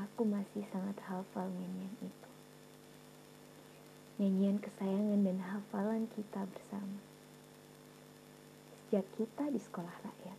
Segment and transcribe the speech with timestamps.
[0.00, 2.30] aku masih sangat hafal nyanyian itu.
[4.20, 7.00] Nyanyian kesayangan dan hafalan kita bersama.
[8.68, 10.38] Sejak kita di sekolah rakyat,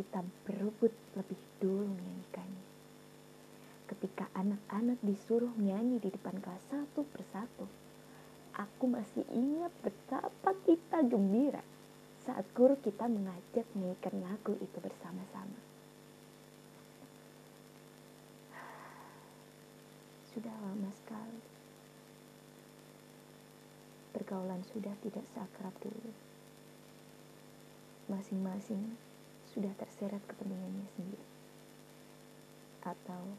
[0.00, 2.64] kita berebut lebih dulu menyanyikannya.
[3.92, 7.68] Ketika anak-anak disuruh nyanyi di depan kelas satu persatu,
[8.56, 11.60] aku masih ingat betapa kita gembira
[12.24, 15.71] saat guru kita mengajak menyanyikan lagu itu bersama-sama.
[20.42, 21.42] Sudah lama sekali.
[24.10, 26.10] Pergaulan sudah tidak seakrab dulu.
[28.10, 28.98] Masing-masing
[29.54, 31.26] sudah terseret kepentingannya sendiri.
[32.82, 33.38] Atau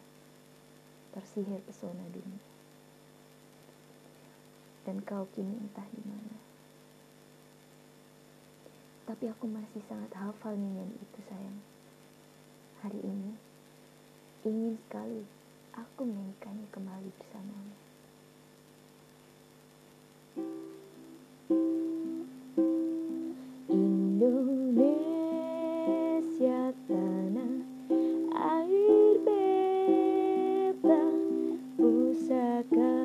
[1.11, 2.39] tersihir pesona dunia.
[4.87, 6.39] Dan kau kini entah di mana.
[9.11, 11.59] Tapi aku masih sangat hafal nyanyian itu sayang.
[12.79, 13.35] Hari ini,
[14.47, 15.42] ingin sekali
[15.73, 17.73] aku menyanyikannya kembali bersamamu.
[23.73, 25.01] Indonesia
[26.85, 27.53] tanah
[28.37, 31.05] air beta
[31.77, 33.02] pusaka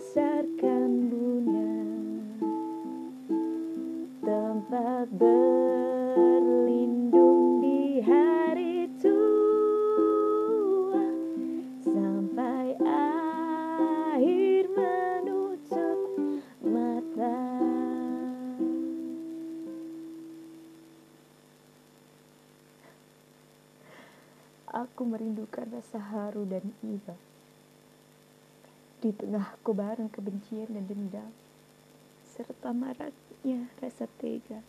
[0.00, 1.76] dibesarkan bunda
[4.24, 11.04] tempat berlindung di hari tua
[11.84, 16.00] sampai akhir menutup
[16.64, 17.60] mata.
[24.64, 27.12] Aku merindukan rasa haru dan iba.
[29.00, 31.32] Di tengah kobaran kebencian dan dendam,
[32.28, 34.60] serta maraknya rasa tega.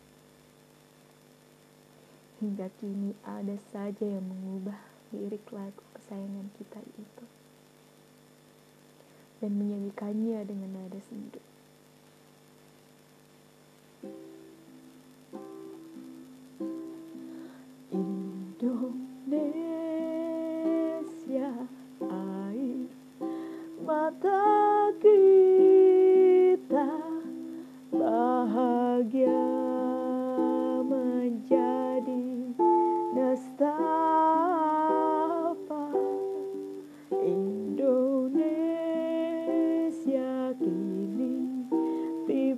[2.39, 4.79] Hingga kini ada saja yang mengubah
[5.11, 7.25] lirik lagu kesayangan kita itu
[9.41, 11.41] dan menyanyikannya dengan nada sendu.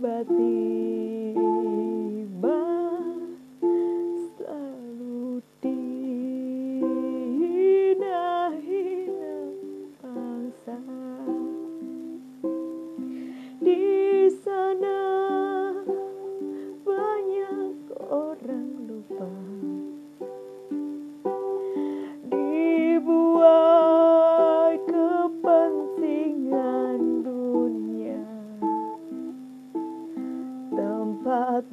[0.04, 0.92] berarti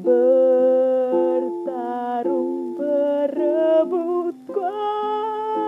[0.00, 1.52] bertarung
[2.72, 5.60] berebut kuasa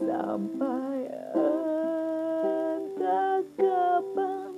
[0.00, 1.04] sampai
[1.36, 4.56] entah kapan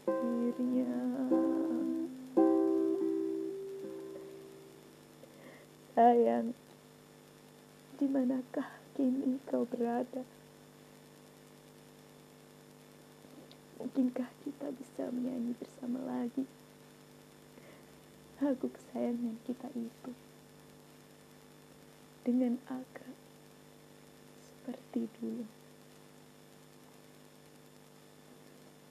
[0.00, 0.96] akhirnya.
[5.92, 6.56] Sayang
[8.00, 10.24] di manakah kini kau berada?
[13.78, 15.06] Mungkinkah kita bisa
[18.48, 20.12] lagu kesayangan kita itu
[22.24, 23.12] dengan akrab
[24.40, 25.44] seperti dulu.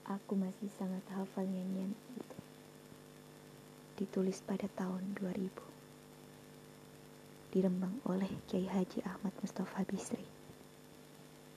[0.06, 2.38] Aku masih sangat hafal nyanyian itu.
[3.98, 5.50] Ditulis pada tahun 2000.
[7.50, 10.37] Dirembang oleh Kiai Haji Ahmad Mustafa Bisri.